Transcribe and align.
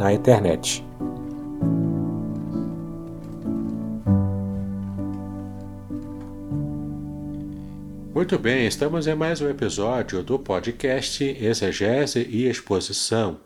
na 0.00 0.14
internet. 0.14 0.82
Muito 8.14 8.38
bem, 8.38 8.66
estamos 8.66 9.06
em 9.06 9.14
mais 9.14 9.42
um 9.42 9.50
episódio 9.50 10.22
do 10.22 10.38
podcast 10.38 11.22
Exegese 11.22 12.26
e 12.30 12.48
Exposição. 12.48 13.40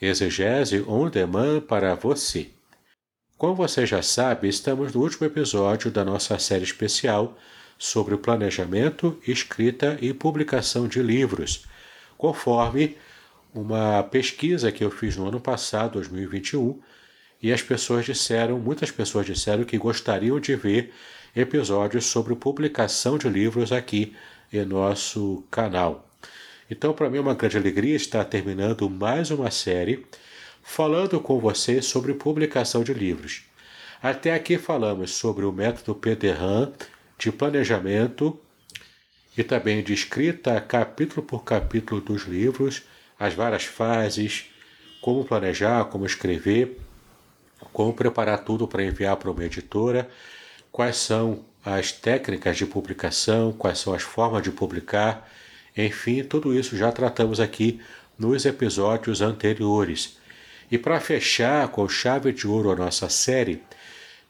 Exegese 0.00 0.84
on 0.86 1.10
demand 1.10 1.62
para 1.62 1.96
você. 1.96 2.50
Como 3.36 3.56
você 3.56 3.84
já 3.84 4.00
sabe, 4.00 4.48
estamos 4.48 4.94
no 4.94 5.02
último 5.02 5.26
episódio 5.26 5.90
da 5.90 6.04
nossa 6.04 6.38
série 6.38 6.62
especial 6.62 7.36
sobre 7.76 8.14
o 8.14 8.18
planejamento, 8.18 9.18
escrita 9.26 9.98
e 10.00 10.14
publicação 10.14 10.86
de 10.86 11.02
livros, 11.02 11.66
conforme 12.16 12.96
uma 13.60 14.02
pesquisa 14.02 14.70
que 14.70 14.84
eu 14.84 14.90
fiz 14.90 15.16
no 15.16 15.26
ano 15.26 15.40
passado, 15.40 15.94
2021, 15.94 16.78
e 17.42 17.52
as 17.52 17.62
pessoas 17.62 18.04
disseram, 18.04 18.58
muitas 18.58 18.90
pessoas 18.90 19.26
disseram 19.26 19.64
que 19.64 19.78
gostariam 19.78 20.38
de 20.38 20.54
ver 20.54 20.92
episódios 21.34 22.06
sobre 22.06 22.34
publicação 22.34 23.18
de 23.18 23.28
livros 23.28 23.72
aqui 23.72 24.14
em 24.52 24.64
nosso 24.64 25.44
canal. 25.50 26.08
Então, 26.70 26.92
para 26.92 27.08
mim 27.08 27.18
é 27.18 27.20
uma 27.20 27.34
grande 27.34 27.56
alegria 27.56 27.94
estar 27.94 28.24
terminando 28.24 28.88
mais 28.90 29.30
uma 29.30 29.50
série 29.50 30.06
falando 30.62 31.20
com 31.20 31.38
você 31.38 31.80
sobre 31.80 32.12
publicação 32.14 32.82
de 32.82 32.92
livros. 32.92 33.44
Até 34.02 34.34
aqui 34.34 34.58
falamos 34.58 35.12
sobre 35.12 35.44
o 35.44 35.52
método 35.52 35.94
PDRAM 35.94 36.72
de 37.18 37.30
planejamento 37.30 38.38
e 39.38 39.44
também 39.44 39.82
de 39.82 39.92
escrita 39.92 40.60
capítulo 40.60 41.22
por 41.22 41.44
capítulo 41.44 42.00
dos 42.00 42.24
livros, 42.24 42.82
as 43.18 43.34
várias 43.34 43.64
fases, 43.64 44.46
como 45.00 45.24
planejar, 45.24 45.84
como 45.86 46.04
escrever, 46.06 46.78
como 47.72 47.92
preparar 47.92 48.44
tudo 48.44 48.66
para 48.66 48.84
enviar 48.84 49.16
para 49.16 49.30
uma 49.30 49.44
editora, 49.44 50.08
quais 50.70 50.96
são 50.96 51.44
as 51.64 51.92
técnicas 51.92 52.56
de 52.56 52.66
publicação, 52.66 53.52
quais 53.52 53.78
são 53.78 53.92
as 53.92 54.02
formas 54.02 54.42
de 54.42 54.50
publicar, 54.50 55.28
enfim, 55.76 56.22
tudo 56.22 56.58
isso 56.58 56.76
já 56.76 56.92
tratamos 56.92 57.40
aqui 57.40 57.80
nos 58.18 58.46
episódios 58.46 59.20
anteriores. 59.20 60.18
E 60.70 60.78
para 60.78 61.00
fechar 61.00 61.68
com 61.68 61.88
chave 61.88 62.32
de 62.32 62.46
ouro 62.46 62.70
a 62.70 62.76
nossa 62.76 63.08
série, 63.08 63.62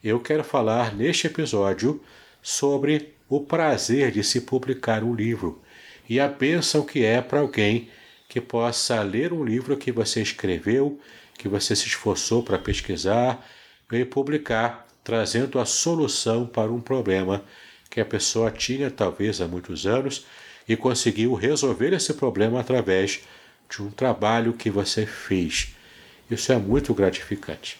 eu 0.03 0.19
quero 0.19 0.43
falar 0.43 0.95
neste 0.95 1.27
episódio 1.27 2.01
sobre 2.41 3.13
o 3.27 3.41
prazer 3.41 4.11
de 4.11 4.23
se 4.23 4.41
publicar 4.41 5.03
um 5.03 5.13
livro 5.13 5.61
e 6.09 6.19
a 6.19 6.27
bênção 6.27 6.83
que 6.83 7.03
é 7.03 7.21
para 7.21 7.39
alguém 7.39 7.89
que 8.27 8.41
possa 8.41 9.01
ler 9.01 9.31
um 9.31 9.43
livro 9.43 9.77
que 9.77 9.91
você 9.91 10.21
escreveu, 10.21 10.99
que 11.37 11.47
você 11.47 11.75
se 11.75 11.87
esforçou 11.87 12.43
para 12.43 12.57
pesquisar 12.57 13.45
e 13.91 14.03
publicar, 14.03 14.87
trazendo 15.03 15.59
a 15.59 15.65
solução 15.65 16.45
para 16.45 16.71
um 16.71 16.81
problema 16.81 17.43
que 17.89 18.01
a 18.01 18.05
pessoa 18.05 18.51
tinha 18.51 18.91
talvez 18.91 19.39
há 19.39 19.47
muitos 19.47 19.87
anos 19.87 20.25
e 20.67 20.75
conseguiu 20.75 21.33
resolver 21.33 21.93
esse 21.93 22.13
problema 22.13 22.59
através 22.59 23.21
de 23.69 23.81
um 23.81 23.89
trabalho 23.89 24.53
que 24.53 24.69
você 24.69 25.05
fez. 25.05 25.73
Isso 26.29 26.51
é 26.51 26.57
muito 26.57 26.93
gratificante. 26.93 27.79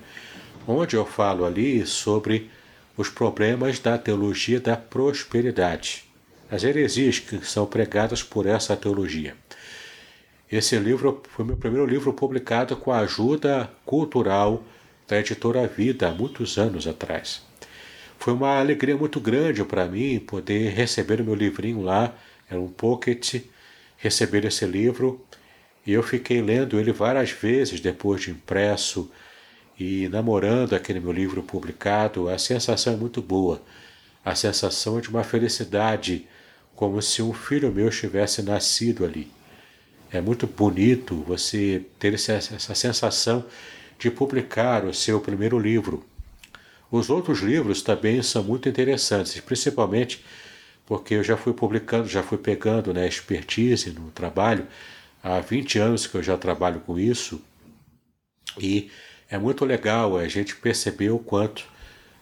onde 0.68 0.98
eu 0.98 1.06
falo 1.06 1.46
ali 1.46 1.86
sobre 1.86 2.52
os 2.98 3.08
problemas 3.08 3.80
da 3.80 3.98
teologia 3.98 4.60
da 4.60 4.76
prosperidade, 4.76 6.04
as 6.52 6.66
heresias 6.66 7.20
que 7.20 7.46
são 7.46 7.66
pregadas 7.66 8.22
por 8.22 8.46
essa 8.46 8.76
teologia. 8.76 9.42
Esse 10.56 10.78
livro 10.78 11.20
foi 11.30 11.44
meu 11.44 11.58
primeiro 11.58 11.84
livro 11.84 12.14
publicado 12.14 12.78
com 12.78 12.92
a 12.92 13.00
ajuda 13.00 13.72
cultural 13.84 14.64
da 15.08 15.20
editora 15.20 15.66
Vida 15.66 16.10
há 16.10 16.12
muitos 16.12 16.60
anos 16.60 16.86
atrás. 16.86 17.42
Foi 18.20 18.36
uma 18.36 18.60
alegria 18.60 18.96
muito 18.96 19.20
grande 19.20 19.64
para 19.64 19.88
mim 19.88 20.20
poder 20.20 20.70
receber 20.70 21.20
o 21.22 21.24
meu 21.24 21.34
livrinho 21.34 21.82
lá, 21.82 22.14
era 22.48 22.62
um 22.62 22.68
pocket, 22.68 23.42
receber 23.98 24.46
esse 24.46 24.64
livro, 24.68 25.26
e 25.88 25.92
eu 25.92 26.04
fiquei 26.04 26.40
lendo 26.40 26.80
ele 26.80 26.92
várias 26.92 27.32
vezes 27.32 27.80
depois 27.80 28.22
de 28.22 28.30
impresso, 28.30 29.10
e 29.80 30.08
namorando 30.10 30.76
aquele 30.76 31.00
meu 31.00 31.12
livro 31.12 31.42
publicado, 31.42 32.30
a 32.30 32.38
sensação 32.38 32.94
é 32.94 32.96
muito 32.96 33.24
boa. 33.24 33.60
A 34.24 34.36
sensação 34.36 35.02
de 35.02 35.10
uma 35.10 35.24
felicidade, 35.24 36.28
como 36.76 37.02
se 37.02 37.24
um 37.24 37.34
filho 37.34 37.72
meu 37.72 37.90
tivesse 37.90 38.44
nascido 38.44 39.04
ali. 39.04 39.32
É 40.14 40.22
muito 40.22 40.46
bonito 40.46 41.16
você 41.24 41.84
ter 41.98 42.14
essa 42.14 42.40
sensação 42.76 43.44
de 43.98 44.12
publicar 44.12 44.86
o 44.86 44.94
seu 44.94 45.20
primeiro 45.20 45.58
livro. 45.58 46.06
Os 46.92 47.10
outros 47.10 47.40
livros 47.40 47.82
também 47.82 48.22
são 48.22 48.44
muito 48.44 48.70
interessantes, 48.70 49.42
principalmente 49.42 50.24
porque 50.86 51.16
eu 51.16 51.24
já 51.24 51.36
fui 51.36 51.52
publicando, 51.52 52.08
já 52.08 52.22
fui 52.22 52.38
pegando 52.38 52.94
né, 52.94 53.08
expertise 53.08 53.90
no 53.90 54.12
trabalho. 54.12 54.68
Há 55.24 55.40
20 55.40 55.80
anos 55.80 56.06
que 56.06 56.14
eu 56.14 56.22
já 56.22 56.38
trabalho 56.38 56.82
com 56.82 57.00
isso 57.00 57.42
e 58.60 58.92
é 59.32 59.40
muito 59.40 59.66
legal 59.66 60.16
a 60.16 60.28
gente 60.28 60.56
perceber 60.58 61.10
o 61.10 61.18
quanto 61.18 61.66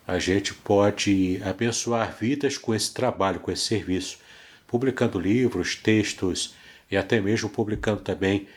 a 0.07 0.17
gente 0.17 0.53
pode 0.53 1.41
abençoar 1.43 2.15
vidas 2.17 2.57
com 2.57 2.73
esse 2.73 2.93
trabalho, 2.93 3.41
com 3.41 3.51
esse 3.51 3.63
serviço, 3.63 4.17
publicando 4.65 5.19
livros, 5.19 5.75
textos 5.75 6.55
e 6.91 6.97
até 6.97 7.19
mesmo 7.21 7.49
publicando 7.49 8.01
também 8.01 8.47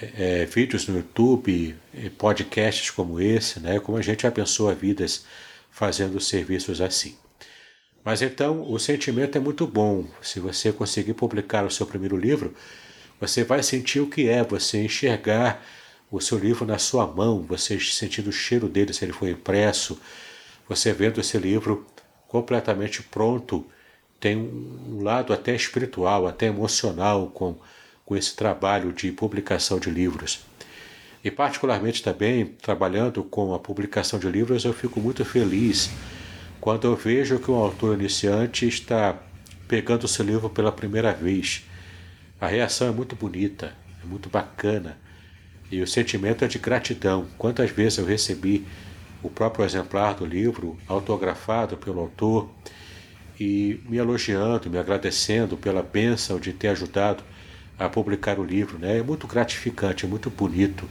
é, 0.00 0.42
é 0.42 0.46
vídeos 0.46 0.88
no 0.88 0.96
YouTube, 0.96 1.76
podcasts 2.18 2.90
como 2.90 3.20
esse, 3.20 3.60
né? 3.60 3.78
Como 3.78 3.98
a 3.98 4.02
gente 4.02 4.26
abençoa 4.26 4.74
vidas 4.74 5.24
fazendo 5.70 6.18
serviços 6.18 6.80
assim. 6.80 7.16
Mas 8.04 8.22
então 8.22 8.70
o 8.70 8.78
sentimento 8.78 9.36
é 9.36 9.40
muito 9.40 9.66
bom. 9.66 10.06
Se 10.22 10.40
você 10.40 10.72
conseguir 10.72 11.14
publicar 11.14 11.64
o 11.64 11.70
seu 11.70 11.86
primeiro 11.86 12.16
livro, 12.16 12.54
você 13.20 13.44
vai 13.44 13.62
sentir 13.62 14.00
o 14.00 14.08
que 14.08 14.28
é 14.28 14.42
você 14.42 14.84
enxergar 14.84 15.64
o 16.10 16.20
seu 16.20 16.38
livro 16.38 16.66
na 16.66 16.78
sua 16.78 17.06
mão, 17.06 17.42
você 17.42 17.78
sentindo 17.80 18.28
o 18.28 18.32
cheiro 18.32 18.68
dele 18.68 18.92
se 18.92 19.04
ele 19.04 19.12
foi 19.12 19.30
impresso, 19.30 19.98
você 20.68 20.92
vendo 20.92 21.20
esse 21.20 21.36
livro 21.38 21.86
completamente 22.28 23.02
pronto, 23.02 23.66
tem 24.24 24.38
um 24.38 25.02
lado 25.02 25.34
até 25.34 25.54
espiritual, 25.54 26.26
até 26.26 26.46
emocional 26.46 27.26
com, 27.26 27.58
com 28.06 28.16
esse 28.16 28.34
trabalho 28.34 28.90
de 28.90 29.12
publicação 29.12 29.78
de 29.78 29.90
livros. 29.90 30.46
E 31.22 31.30
particularmente 31.30 32.02
também 32.02 32.46
trabalhando 32.46 33.22
com 33.22 33.52
a 33.52 33.58
publicação 33.58 34.18
de 34.18 34.26
livros, 34.26 34.64
eu 34.64 34.72
fico 34.72 34.98
muito 34.98 35.26
feliz 35.26 35.90
quando 36.58 36.86
eu 36.86 36.96
vejo 36.96 37.38
que 37.38 37.50
um 37.50 37.56
autor 37.56 38.00
iniciante 38.00 38.66
está 38.66 39.14
pegando 39.68 40.08
seu 40.08 40.24
livro 40.24 40.48
pela 40.48 40.72
primeira 40.72 41.12
vez. 41.12 41.62
A 42.40 42.46
reação 42.46 42.88
é 42.88 42.92
muito 42.92 43.14
bonita, 43.14 43.74
é 44.02 44.06
muito 44.06 44.30
bacana. 44.30 44.96
E 45.70 45.82
o 45.82 45.86
sentimento 45.86 46.46
é 46.46 46.48
de 46.48 46.58
gratidão. 46.58 47.26
Quantas 47.36 47.70
vezes 47.70 47.98
eu 47.98 48.06
recebi 48.06 48.66
o 49.22 49.28
próprio 49.28 49.66
exemplar 49.66 50.14
do 50.14 50.24
livro, 50.24 50.78
autografado 50.88 51.76
pelo 51.76 52.00
autor, 52.00 52.48
e 53.38 53.80
me 53.88 53.96
elogiando, 53.96 54.70
me 54.70 54.78
agradecendo 54.78 55.56
pela 55.56 55.82
bênção 55.82 56.38
de 56.38 56.52
ter 56.52 56.68
ajudado 56.68 57.22
a 57.78 57.88
publicar 57.88 58.38
o 58.38 58.44
livro. 58.44 58.78
Né? 58.78 58.98
É 58.98 59.02
muito 59.02 59.26
gratificante, 59.26 60.04
é 60.04 60.08
muito 60.08 60.30
bonito 60.30 60.88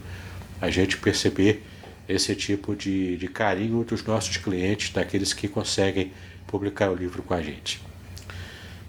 a 0.60 0.70
gente 0.70 0.96
perceber 0.98 1.62
esse 2.08 2.34
tipo 2.34 2.76
de, 2.76 3.16
de 3.16 3.28
carinho 3.28 3.82
dos 3.82 4.04
nossos 4.04 4.36
clientes, 4.36 4.92
daqueles 4.92 5.32
que 5.32 5.48
conseguem 5.48 6.12
publicar 6.46 6.90
o 6.90 6.94
livro 6.94 7.22
com 7.22 7.34
a 7.34 7.42
gente. 7.42 7.80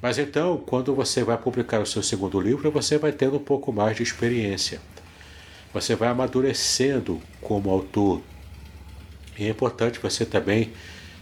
Mas 0.01 0.17
então, 0.19 0.57
quando 0.57 0.93
você 0.93 1.23
vai 1.23 1.37
publicar 1.37 1.79
o 1.79 1.85
seu 1.85 2.03
segundo 2.03 2.39
livro, 2.39 2.69
você 2.69 2.97
vai 2.97 3.11
tendo 3.11 3.37
um 3.37 3.43
pouco 3.43 3.71
mais 3.71 3.97
de 3.97 4.03
experiência. 4.03 4.79
Você 5.73 5.95
vai 5.95 6.09
amadurecendo 6.09 7.19
como 7.41 7.69
autor. 7.69 8.21
E 9.37 9.45
é 9.45 9.49
importante 9.49 9.99
você 9.99 10.25
também 10.25 10.71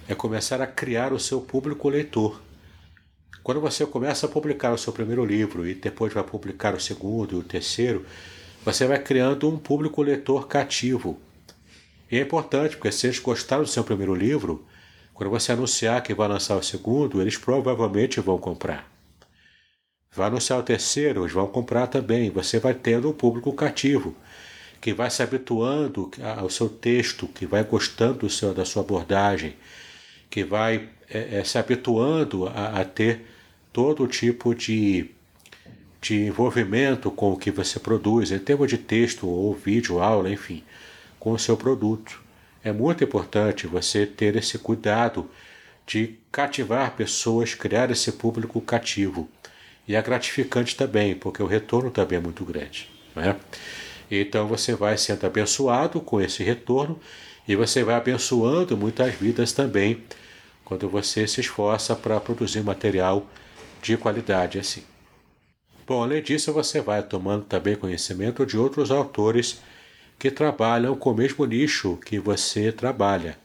é 0.07 0.13
começar 0.13 0.61
a 0.61 0.67
criar 0.67 1.13
o 1.13 1.19
seu 1.19 1.39
público 1.41 1.89
leitor. 1.89 2.41
Quando 3.43 3.61
você 3.61 3.85
começa 3.85 4.25
a 4.25 4.29
publicar 4.29 4.73
o 4.73 4.77
seu 4.77 4.93
primeiro 4.93 5.25
livro 5.25 5.67
e 5.67 5.73
depois 5.73 6.13
vai 6.13 6.23
publicar 6.23 6.73
o 6.73 6.79
segundo 6.79 7.35
e 7.35 7.39
o 7.39 7.43
terceiro, 7.43 8.05
você 8.63 8.87
vai 8.87 8.99
criando 8.99 9.49
um 9.49 9.57
público 9.57 10.01
leitor 10.01 10.47
cativo. 10.47 11.19
E 12.09 12.17
é 12.17 12.21
importante, 12.21 12.77
porque 12.77 12.91
se 12.91 13.07
eles 13.07 13.19
gostaram 13.19 13.63
do 13.63 13.69
seu 13.69 13.83
primeiro 13.83 14.15
livro, 14.15 14.65
quando 15.13 15.29
você 15.29 15.51
anunciar 15.51 16.01
que 16.01 16.13
vai 16.13 16.27
lançar 16.27 16.55
o 16.55 16.63
segundo, 16.63 17.21
eles 17.21 17.37
provavelmente 17.37 18.19
vão 18.19 18.37
comprar. 18.37 18.89
Vai 20.11 20.27
anunciar 20.27 20.59
o 20.59 20.63
terceiro, 20.63 21.21
eles 21.21 21.33
vão 21.33 21.47
comprar 21.47 21.87
também. 21.87 22.29
Você 22.29 22.59
vai 22.59 22.73
tendo 22.73 23.09
um 23.09 23.13
público 23.13 23.51
cativo, 23.51 24.15
que 24.79 24.93
vai 24.93 25.09
se 25.09 25.23
habituando 25.23 26.11
ao 26.37 26.49
seu 26.49 26.69
texto, 26.69 27.27
que 27.27 27.45
vai 27.45 27.63
gostando 27.63 28.29
seu, 28.29 28.53
da 28.53 28.63
sua 28.63 28.83
abordagem, 28.83 29.55
que 30.33 30.43
vai 30.43 30.89
é, 31.11 31.37
é, 31.37 31.43
se 31.43 31.59
habituando 31.59 32.47
a, 32.47 32.81
a 32.81 32.83
ter 32.83 33.23
todo 33.71 34.07
tipo 34.07 34.55
de 34.55 35.11
de 36.01 36.25
envolvimento 36.25 37.09
com 37.11 37.31
o 37.31 37.37
que 37.37 37.49
você 37.49 37.79
produz, 37.79 38.31
em 38.31 38.39
termos 38.39 38.67
de 38.67 38.77
texto 38.77 39.25
ou 39.25 39.53
vídeo, 39.53 40.01
aula, 40.01 40.29
enfim, 40.29 40.61
com 41.17 41.31
o 41.31 41.39
seu 41.39 41.55
produto. 41.55 42.19
É 42.61 42.73
muito 42.73 43.03
importante 43.03 43.67
você 43.67 44.05
ter 44.05 44.35
esse 44.35 44.57
cuidado 44.57 45.29
de 45.87 46.15
cativar 46.29 46.95
pessoas, 46.95 47.53
criar 47.53 47.89
esse 47.89 48.11
público 48.11 48.59
cativo. 48.59 49.29
E 49.87 49.95
é 49.95 50.01
gratificante 50.01 50.75
também, 50.75 51.15
porque 51.15 51.41
o 51.41 51.47
retorno 51.47 51.89
também 51.89 52.17
é 52.17 52.21
muito 52.21 52.43
grande. 52.43 52.89
Né? 53.15 53.37
Então 54.11 54.45
você 54.45 54.75
vai 54.75 54.97
sendo 54.97 55.25
abençoado 55.25 56.01
com 56.01 56.19
esse 56.19 56.43
retorno 56.43 56.99
e 57.47 57.55
você 57.55 57.81
vai 57.81 57.95
abençoando 57.95 58.75
muitas 58.75 59.13
vidas 59.13 59.53
também 59.53 60.03
quando 60.63 60.89
você 60.89 61.27
se 61.27 61.41
esforça 61.41 61.95
para 61.95 62.19
produzir 62.19 62.61
material 62.61 63.25
de 63.81 63.97
qualidade 63.97 64.59
assim. 64.59 64.83
Bom, 65.85 66.01
além 66.01 66.21
disso, 66.21 66.53
você 66.53 66.79
vai 66.79 67.03
tomando 67.03 67.43
também 67.43 67.75
conhecimento 67.75 68.45
de 68.45 68.57
outros 68.57 68.89
autores 68.89 69.61
que 70.17 70.31
trabalham 70.31 70.95
com 70.95 71.11
o 71.11 71.15
mesmo 71.15 71.45
nicho 71.45 71.97
que 71.97 72.17
você 72.17 72.71
trabalha. 72.71 73.37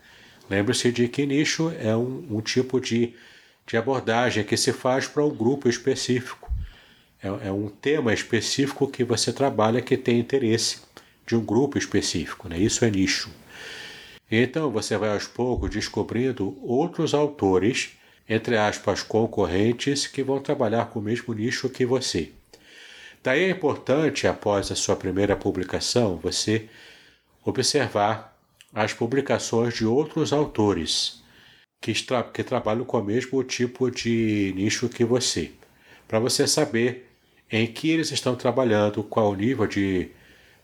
Lembre-se 0.49 0.93
de 0.93 1.09
que 1.09 1.27
nicho 1.27 1.73
é 1.81 1.95
um, 1.97 2.25
um 2.31 2.41
tipo 2.41 2.81
de, 2.81 3.15
de 3.67 3.77
abordagem 3.77 4.45
que 4.45 4.57
se 4.57 4.73
faz 4.73 5.07
para 5.07 5.25
um 5.25 5.35
grupo 5.35 5.69
específico. 5.69 6.51
É, 7.21 7.49
é 7.49 7.53
um 7.53 7.69
tema 7.69 8.15
específico 8.15 8.87
que 8.87 9.03
você 9.03 9.33
trabalha 9.33 9.83
que 9.83 9.97
tem 9.97 10.21
interesse 10.21 10.83
de 11.27 11.35
um 11.35 11.45
grupo 11.45 11.77
específico. 11.77 12.49
Né? 12.49 12.59
Isso 12.59 12.85
é 12.85 12.91
nicho. 12.91 13.31
Então 14.31 14.71
você 14.71 14.97
vai 14.97 15.11
aos 15.11 15.27
poucos 15.27 15.71
descobrindo 15.71 16.57
outros 16.63 17.15
autores 17.15 17.99
entre 18.29 18.57
aspas, 18.57 19.03
concorrentes 19.03 20.07
que 20.07 20.23
vão 20.23 20.39
trabalhar 20.39 20.91
com 20.91 20.99
o 20.99 21.03
mesmo 21.03 21.33
nicho 21.33 21.69
que 21.71 21.87
você. 21.87 22.31
Daí 23.23 23.45
é 23.45 23.51
importante, 23.51 24.27
após 24.27 24.71
a 24.71 24.77
sua 24.77 24.95
primeira 24.95 25.35
publicação, 25.35 26.17
você 26.17 26.69
observar 27.45 28.37
as 28.73 28.93
publicações 28.93 29.75
de 29.75 29.87
outros 29.87 30.33
autores 30.33 31.23
que, 31.81 31.95
tra 31.95 32.23
que 32.23 32.45
trabalham 32.45 32.85
com 32.85 32.99
o 32.99 33.05
mesmo 33.05 33.43
tipo 33.43 33.91
de 33.91 34.53
nicho 34.55 34.89
que 34.89 35.05
você, 35.05 35.53
para 36.07 36.19
você 36.19 36.47
saber 36.47 37.09
em 37.51 37.67
que 37.67 37.91
eles 37.91 38.13
estão 38.13 38.37
trabalhando, 38.37 39.03
qual 39.03 39.31
o 39.31 39.35
nível 39.35 39.67
de, 39.67 40.11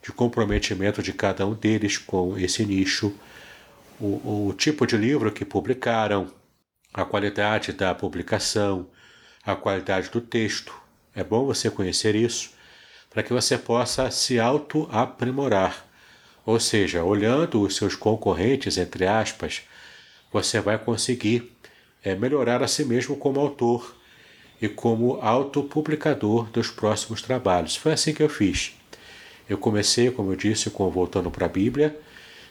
de 0.03 0.11
comprometimento 0.11 1.01
de 1.01 1.11
cada 1.11 1.47
um 1.47 1.55
deles 1.55 1.97
com 1.97 2.37
esse 2.37 2.63
nicho, 2.63 3.11
o, 3.99 4.47
o 4.47 4.53
tipo 4.53 4.85
de 4.85 4.97
livro 4.97 5.31
que 5.31 5.45
publicaram, 5.45 6.27
a 6.93 7.03
qualidade 7.03 7.71
da 7.73 7.93
publicação, 7.93 8.87
a 9.43 9.55
qualidade 9.55 10.09
do 10.09 10.21
texto. 10.21 10.73
É 11.13 11.23
bom 11.23 11.45
você 11.45 11.69
conhecer 11.69 12.15
isso 12.15 12.51
para 13.09 13.23
que 13.23 13.31
você 13.31 13.57
possa 13.57 14.11
se 14.11 14.39
auto-aprimorar. 14.39 15.85
Ou 16.45 16.59
seja, 16.59 17.03
olhando 17.03 17.61
os 17.61 17.75
seus 17.75 17.95
concorrentes, 17.95 18.77
entre 18.77 19.07
aspas, 19.07 19.63
você 20.31 20.59
vai 20.59 20.77
conseguir 20.77 21.55
é, 22.03 22.13
melhorar 22.13 22.61
a 22.61 22.67
si 22.67 22.83
mesmo 22.85 23.15
como 23.15 23.39
autor 23.39 23.95
e 24.61 24.67
como 24.67 25.19
autopublicador 25.21 26.49
dos 26.49 26.69
próximos 26.69 27.21
trabalhos. 27.21 27.75
Foi 27.75 27.93
assim 27.93 28.13
que 28.13 28.21
eu 28.21 28.29
fiz. 28.29 28.73
Eu 29.49 29.57
comecei, 29.57 30.11
como 30.11 30.31
eu 30.31 30.35
disse, 30.35 30.69
com 30.69 30.89
Voltando 30.89 31.31
para 31.31 31.45
a 31.45 31.49
Bíblia, 31.49 31.97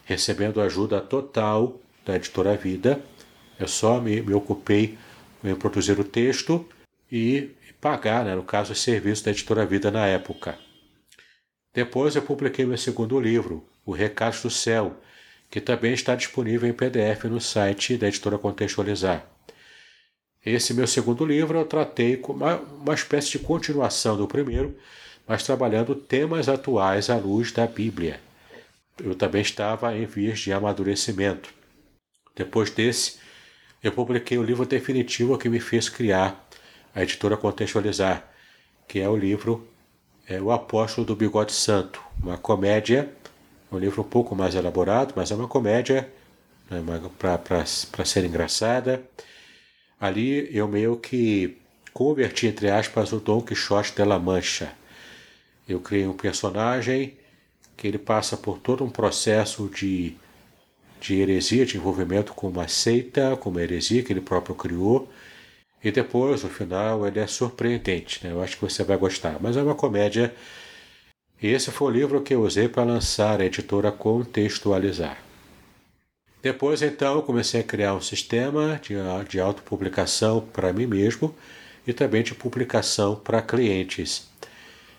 recebendo 0.04 0.60
ajuda 0.60 1.00
total 1.00 1.80
da 2.04 2.16
editora 2.16 2.56
Vida 2.56 3.02
eu 3.58 3.68
só 3.68 4.00
me, 4.00 4.20
me 4.20 4.34
ocupei 4.34 4.98
em 5.42 5.54
produzir 5.54 5.98
o 5.98 6.04
texto 6.04 6.66
e 7.10 7.50
pagar, 7.80 8.24
né, 8.24 8.34
no 8.34 8.42
caso, 8.42 8.72
o 8.72 8.76
serviço 8.76 9.24
da 9.24 9.30
editora 9.30 9.64
Vida 9.66 9.90
na 9.90 10.06
época. 10.06 10.58
Depois 11.72 12.16
eu 12.16 12.22
publiquei 12.22 12.64
meu 12.64 12.78
segundo 12.78 13.20
livro, 13.20 13.64
O 13.84 13.92
Recados 13.92 14.42
do 14.42 14.50
Céu, 14.50 14.96
que 15.50 15.60
também 15.60 15.92
está 15.92 16.14
disponível 16.14 16.68
em 16.68 16.72
PDF 16.72 17.24
no 17.24 17.40
site 17.40 17.96
da 17.96 18.08
editora 18.08 18.38
Contextualizar. 18.38 19.24
Esse 20.44 20.74
meu 20.74 20.86
segundo 20.86 21.24
livro 21.24 21.58
eu 21.58 21.64
tratei 21.64 22.16
com 22.16 22.32
uma, 22.32 22.56
uma 22.56 22.94
espécie 22.94 23.32
de 23.32 23.38
continuação 23.38 24.16
do 24.16 24.26
primeiro, 24.26 24.76
mas 25.26 25.42
trabalhando 25.42 25.94
temas 25.94 26.48
atuais 26.48 27.08
à 27.08 27.16
luz 27.16 27.52
da 27.52 27.66
Bíblia. 27.66 28.20
Eu 29.02 29.14
também 29.14 29.42
estava 29.42 29.96
em 29.96 30.06
vias 30.06 30.38
de 30.38 30.52
amadurecimento. 30.52 31.52
Depois 32.36 32.70
desse, 32.70 33.18
eu 33.82 33.92
publiquei 33.92 34.38
o 34.38 34.42
livro 34.42 34.64
definitivo 34.64 35.36
que 35.38 35.48
me 35.48 35.60
fez 35.60 35.88
criar 35.88 36.48
a 36.94 37.02
editora 37.02 37.36
Contextualizar, 37.36 38.28
que 38.86 39.00
é 39.00 39.08
o 39.08 39.16
livro 39.16 39.68
é, 40.28 40.40
O 40.40 40.50
Apóstolo 40.50 41.06
do 41.06 41.16
Bigode 41.16 41.52
Santo, 41.52 42.00
uma 42.22 42.38
comédia, 42.38 43.12
um 43.70 43.78
livro 43.78 44.02
um 44.02 44.08
pouco 44.08 44.34
mais 44.34 44.54
elaborado, 44.54 45.12
mas 45.16 45.30
é 45.30 45.34
uma 45.34 45.48
comédia 45.48 46.10
né, 46.70 46.82
para 47.18 48.04
ser 48.04 48.24
engraçada. 48.24 49.02
Ali 50.00 50.48
eu 50.56 50.68
meio 50.68 50.96
que 50.96 51.58
converti, 51.92 52.46
entre 52.46 52.70
aspas, 52.70 53.12
o 53.12 53.20
Dom 53.20 53.42
Quixote 53.42 53.94
de 53.94 54.04
la 54.04 54.18
Mancha. 54.18 54.72
Eu 55.68 55.80
criei 55.80 56.06
um 56.06 56.16
personagem 56.16 57.16
que 57.76 57.86
ele 57.86 57.98
passa 57.98 58.36
por 58.36 58.58
todo 58.58 58.84
um 58.84 58.90
processo 58.90 59.68
de 59.68 60.16
de 61.04 61.20
heresia, 61.20 61.66
de 61.66 61.76
envolvimento 61.76 62.32
com 62.32 62.48
uma 62.48 62.66
seita, 62.66 63.36
com 63.36 63.50
uma 63.50 63.62
heresia 63.62 64.02
que 64.02 64.10
ele 64.10 64.22
próprio 64.22 64.54
criou. 64.54 65.06
E 65.82 65.92
depois, 65.92 66.42
no 66.42 66.48
final, 66.48 67.06
ele 67.06 67.20
é 67.20 67.26
surpreendente. 67.26 68.24
Né? 68.24 68.32
Eu 68.32 68.42
acho 68.42 68.56
que 68.56 68.62
você 68.62 68.82
vai 68.82 68.96
gostar. 68.96 69.36
Mas 69.38 69.54
é 69.54 69.62
uma 69.62 69.74
comédia. 69.74 70.34
E 71.42 71.48
esse 71.48 71.70
foi 71.70 71.88
o 71.88 71.90
livro 71.90 72.22
que 72.22 72.34
eu 72.34 72.42
usei 72.42 72.68
para 72.68 72.84
lançar 72.84 73.42
a 73.42 73.44
editora 73.44 73.92
Contextualizar. 73.92 75.18
Depois, 76.42 76.80
então, 76.80 77.20
comecei 77.20 77.60
a 77.60 77.64
criar 77.64 77.94
um 77.94 78.00
sistema 78.00 78.80
de, 78.82 78.94
de 79.28 79.40
autopublicação 79.40 80.40
para 80.40 80.72
mim 80.72 80.86
mesmo 80.86 81.34
e 81.86 81.92
também 81.92 82.22
de 82.22 82.34
publicação 82.34 83.16
para 83.16 83.42
clientes. 83.42 84.30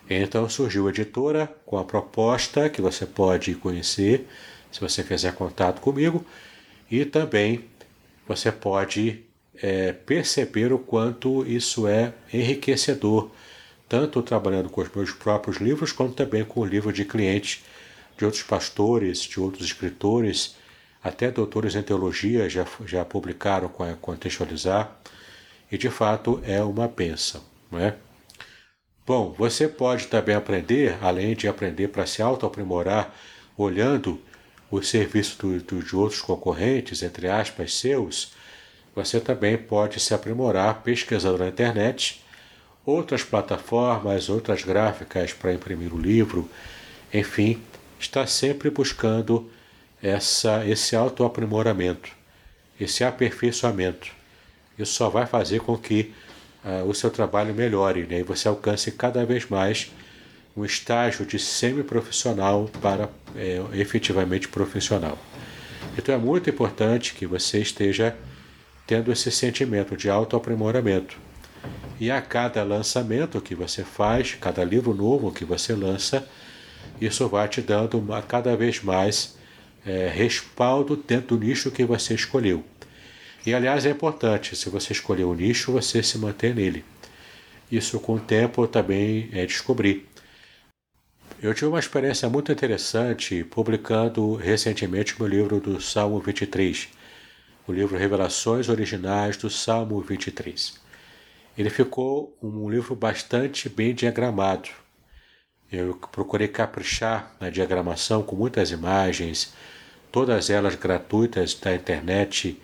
Então 0.08 0.48
surgiu 0.48 0.86
a 0.86 0.90
editora 0.90 1.52
com 1.64 1.78
a 1.78 1.84
proposta 1.84 2.68
que 2.70 2.80
você 2.80 3.04
pode 3.04 3.54
conhecer 3.56 4.26
se 4.70 4.80
você 4.80 5.02
fizer 5.02 5.32
contato 5.32 5.80
comigo, 5.80 6.24
e 6.90 7.04
também 7.04 7.64
você 8.28 8.52
pode 8.52 9.24
é, 9.62 9.92
perceber 9.92 10.72
o 10.72 10.78
quanto 10.78 11.46
isso 11.46 11.86
é 11.88 12.12
enriquecedor, 12.32 13.30
tanto 13.88 14.22
trabalhando 14.22 14.68
com 14.68 14.80
os 14.80 14.94
meus 14.94 15.12
próprios 15.12 15.56
livros, 15.56 15.92
como 15.92 16.12
também 16.12 16.44
com 16.44 16.60
o 16.60 16.64
livro 16.64 16.92
de 16.92 17.04
clientes, 17.04 17.64
de 18.18 18.24
outros 18.24 18.42
pastores, 18.42 19.20
de 19.20 19.40
outros 19.40 19.66
escritores, 19.66 20.56
até 21.02 21.30
doutores 21.30 21.74
em 21.74 21.82
teologia 21.82 22.48
já, 22.48 22.66
já 22.84 23.04
publicaram 23.04 23.68
com 23.68 23.82
a 23.82 23.94
contextualizar, 23.94 24.94
e 25.70 25.78
de 25.78 25.88
fato 25.88 26.40
é 26.44 26.62
uma 26.62 26.86
bênção. 26.86 27.42
Não 27.70 27.78
é? 27.78 27.96
Bom, 29.06 29.32
você 29.38 29.68
pode 29.68 30.08
também 30.08 30.34
aprender, 30.34 30.98
além 31.00 31.36
de 31.36 31.46
aprender 31.46 31.86
para 31.88 32.04
se 32.06 32.20
auto-aprimorar, 32.20 33.14
olhando 33.56 34.20
o 34.68 34.82
serviço 34.82 35.38
do, 35.38 35.60
do, 35.60 35.80
de 35.80 35.94
outros 35.94 36.20
concorrentes, 36.20 37.04
entre 37.04 37.28
aspas, 37.28 37.74
seus, 37.74 38.32
você 38.96 39.20
também 39.20 39.56
pode 39.56 40.00
se 40.00 40.12
aprimorar 40.12 40.82
pesquisando 40.82 41.38
na 41.38 41.46
internet 41.46 42.20
outras 42.84 43.22
plataformas, 43.22 44.28
outras 44.28 44.64
gráficas 44.64 45.32
para 45.32 45.52
imprimir 45.52 45.94
o 45.94 46.00
livro, 46.00 46.50
enfim, 47.14 47.62
está 48.00 48.26
sempre 48.26 48.70
buscando 48.70 49.48
essa, 50.02 50.66
esse 50.66 50.96
autoaprimoramento, 50.96 52.10
esse 52.80 53.04
aperfeiçoamento. 53.04 54.10
Isso 54.76 54.94
só 54.94 55.08
vai 55.08 55.26
fazer 55.26 55.60
com 55.60 55.78
que 55.78 56.12
o 56.86 56.92
seu 56.92 57.10
trabalho 57.10 57.54
melhore 57.54 58.06
né? 58.10 58.20
e 58.20 58.22
você 58.22 58.48
alcance 58.48 58.90
cada 58.90 59.24
vez 59.24 59.48
mais 59.48 59.92
um 60.56 60.64
estágio 60.64 61.26
de 61.26 61.38
semi-profissional 61.38 62.68
para 62.80 63.08
é, 63.36 63.62
efetivamente 63.74 64.48
profissional. 64.48 65.18
Então 65.96 66.14
é 66.14 66.18
muito 66.18 66.48
importante 66.48 67.14
que 67.14 67.26
você 67.26 67.60
esteja 67.60 68.16
tendo 68.86 69.12
esse 69.12 69.30
sentimento 69.30 69.96
de 69.96 70.08
autoaprimoramento. 70.08 71.18
E 72.00 72.10
a 72.10 72.20
cada 72.20 72.62
lançamento 72.62 73.40
que 73.40 73.54
você 73.54 73.82
faz, 73.82 74.34
cada 74.34 74.64
livro 74.64 74.94
novo 74.94 75.32
que 75.32 75.44
você 75.44 75.74
lança, 75.74 76.26
isso 77.00 77.28
vai 77.28 77.48
te 77.48 77.60
dando 77.60 77.98
uma, 77.98 78.22
cada 78.22 78.56
vez 78.56 78.82
mais 78.82 79.36
é, 79.84 80.08
respaldo 80.08 80.96
dentro 80.96 81.36
do 81.36 81.44
nicho 81.44 81.70
que 81.70 81.84
você 81.84 82.14
escolheu. 82.14 82.64
E 83.46 83.54
aliás 83.54 83.86
é 83.86 83.90
importante, 83.90 84.56
se 84.56 84.68
você 84.68 84.92
escolher 84.92 85.22
o 85.22 85.30
um 85.30 85.34
nicho, 85.34 85.70
você 85.70 86.02
se 86.02 86.18
manter 86.18 86.52
nele. 86.52 86.84
Isso 87.70 88.00
com 88.00 88.16
o 88.16 88.20
tempo 88.20 88.64
eu 88.64 88.66
também 88.66 89.30
é, 89.32 89.46
descobri. 89.46 90.04
Eu 91.40 91.54
tive 91.54 91.66
uma 91.66 91.78
experiência 91.78 92.28
muito 92.28 92.50
interessante 92.50 93.44
publicando 93.44 94.34
recentemente 94.34 95.14
o 95.14 95.22
meu 95.22 95.28
livro 95.28 95.60
do 95.60 95.80
Salmo 95.80 96.18
23, 96.18 96.88
o 97.68 97.72
livro 97.72 97.96
Revelações 97.96 98.68
Originais 98.68 99.36
do 99.36 99.48
Salmo 99.48 100.00
23. 100.00 100.80
Ele 101.56 101.70
ficou 101.70 102.36
um 102.42 102.68
livro 102.68 102.96
bastante 102.96 103.68
bem 103.68 103.94
diagramado. 103.94 104.70
Eu 105.70 105.94
procurei 106.10 106.48
caprichar 106.48 107.36
na 107.38 107.48
diagramação 107.48 108.24
com 108.24 108.34
muitas 108.34 108.72
imagens, 108.72 109.54
todas 110.10 110.50
elas 110.50 110.74
gratuitas 110.74 111.54
da 111.54 111.72
internet, 111.72 112.60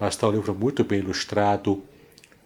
mas 0.00 0.14
está 0.14 0.26
um 0.26 0.32
livro 0.32 0.54
muito 0.54 0.82
bem 0.82 1.00
ilustrado, 1.00 1.84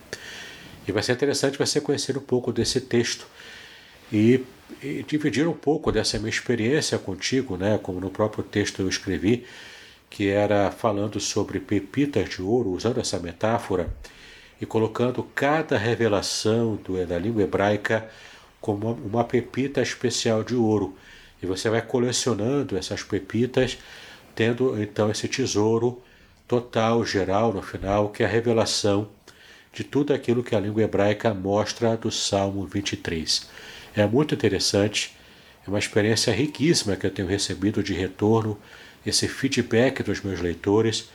E 0.88 0.92
vai 0.92 1.02
ser 1.02 1.14
interessante 1.14 1.58
você 1.58 1.82
conhecer 1.82 2.16
um 2.18 2.22
pouco 2.22 2.54
desse 2.54 2.80
texto 2.82 3.26
e, 4.12 4.44
e, 4.82 5.04
dividir 5.08 5.48
um 5.48 5.54
pouco 5.54 5.92
dessa 5.92 6.18
minha 6.18 6.30
experiência 6.30 6.98
contigo, 6.98 7.58
né? 7.58 7.80
Como 7.82 8.00
no 8.00 8.10
próprio 8.10 8.44
texto 8.44 8.82
eu 8.82 8.90
escrevi, 8.90 9.46
que 10.10 10.30
era 10.30 10.72
falando 10.72 11.20
sobre 11.20 11.60
pepitas 11.60 12.30
de 12.30 12.42
ouro, 12.42 12.72
usando 12.72 13.00
essa 13.00 13.20
metáfora 13.20 13.94
e 14.62 14.66
colocando 14.66 15.24
cada 15.36 15.78
revelação 15.78 16.76
do, 16.76 17.06
da 17.06 17.20
língua 17.20 17.44
hebraica 17.44 18.10
como 18.62 18.94
uma 18.94 19.24
pepita 19.24 19.82
especial 19.82 20.44
de 20.44 20.56
ouro. 20.56 20.96
E 21.42 21.46
você 21.46 21.70
vai 21.70 21.82
colecionando 21.82 22.78
essas 22.78 23.04
pepitas, 23.04 23.78
tendo 24.34 24.82
então 24.82 25.12
esse 25.12 25.28
tesouro 25.28 26.02
total, 26.48 27.06
geral, 27.06 27.54
no 27.54 27.62
final, 27.62 28.10
que 28.10 28.24
é 28.24 28.26
a 28.26 28.30
revelação 28.30 29.10
de 29.74 29.84
tudo 29.84 30.14
aquilo 30.14 30.44
que 30.44 30.56
a 30.56 30.60
língua 30.60 30.84
hebraica 30.84 31.34
mostra 31.34 31.98
do 31.98 32.10
Salmo 32.10 32.66
23. 32.66 33.50
É 33.96 34.06
muito 34.06 34.36
interessante, 34.36 35.16
é 35.66 35.70
uma 35.70 35.80
experiência 35.80 36.34
riquíssima 36.34 36.98
que 36.98 37.08
eu 37.08 37.12
tenho 37.12 37.28
recebido 37.30 37.82
de 37.82 37.94
retorno, 37.94 38.60
esse 39.06 39.26
feedback 39.26 40.04
dos 40.04 40.22
meus 40.22 40.42
leitores. 40.42 41.10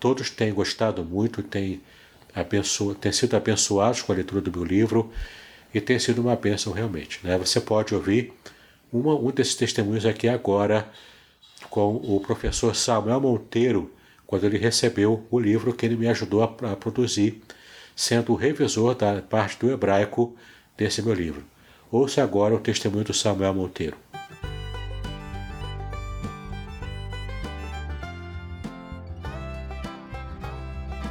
Todos 0.00 0.30
têm 0.30 0.52
gostado 0.52 1.04
muito, 1.04 1.44
têm, 1.44 1.80
abenço... 2.34 2.92
têm 2.96 3.12
sido 3.12 3.36
abençoados 3.36 4.02
com 4.02 4.10
a 4.10 4.16
leitura 4.16 4.40
do 4.40 4.50
meu 4.50 4.64
livro 4.64 5.12
e 5.72 5.80
tem 5.80 5.96
sido 5.98 6.20
uma 6.22 6.34
bênção 6.34 6.72
realmente. 6.72 7.20
Né? 7.22 7.38
Você 7.38 7.60
pode 7.60 7.94
ouvir 7.94 8.32
uma, 8.92 9.14
um 9.14 9.30
desses 9.30 9.54
testemunhos 9.54 10.04
aqui 10.04 10.26
agora 10.26 10.90
com 11.70 11.94
o 11.96 12.20
professor 12.20 12.74
Samuel 12.74 13.20
Monteiro, 13.20 13.92
quando 14.26 14.44
ele 14.44 14.58
recebeu 14.58 15.24
o 15.30 15.38
livro 15.38 15.72
que 15.72 15.86
ele 15.86 15.96
me 15.96 16.08
ajudou 16.08 16.42
a, 16.42 16.72
a 16.72 16.76
produzir, 16.76 17.42
sendo 17.94 18.32
o 18.32 18.36
revisor 18.36 18.96
da 18.96 19.22
parte 19.22 19.56
do 19.60 19.70
hebraico 19.70 20.34
desse 20.76 21.00
meu 21.00 21.14
livro. 21.14 21.53
Ouça 21.96 22.24
agora 22.24 22.52
o 22.52 22.58
testemunho 22.58 23.04
do 23.04 23.14
Samuel 23.14 23.54
Monteiro. 23.54 23.96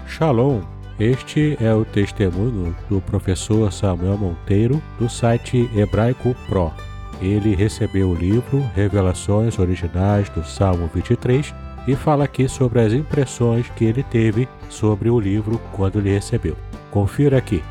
Shalom, 0.06 0.60
este 1.00 1.58
é 1.62 1.74
o 1.74 1.86
testemunho 1.86 2.76
do 2.90 3.00
professor 3.00 3.72
Samuel 3.72 4.18
Monteiro 4.18 4.84
do 5.00 5.08
site 5.08 5.70
Hebraico 5.74 6.36
Pro. 6.50 6.74
Ele 7.22 7.56
recebeu 7.56 8.10
o 8.10 8.14
livro 8.14 8.60
Revelações 8.76 9.58
Originais 9.58 10.28
do 10.32 10.44
Salmo 10.44 10.90
23 10.94 11.56
e 11.88 11.96
fala 11.96 12.26
aqui 12.26 12.50
sobre 12.50 12.82
as 12.82 12.92
impressões 12.92 13.70
que 13.70 13.86
ele 13.86 14.04
teve 14.04 14.50
sobre 14.70 15.10
o 15.10 15.18
livro 15.18 15.62
quando 15.72 16.00
ele 16.00 16.10
recebeu. 16.10 16.58
Confira 16.92 17.38
aqui. 17.38 17.64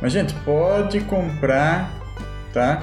Mas, 0.00 0.12
gente, 0.12 0.34
pode 0.44 1.00
comprar, 1.00 1.90
tá? 2.52 2.82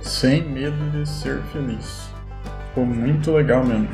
Sem 0.00 0.42
medo 0.42 0.90
de 0.90 1.08
ser 1.08 1.40
feliz. 1.52 2.10
Ficou 2.68 2.84
muito 2.84 3.32
legal 3.32 3.64
mesmo. 3.64 3.88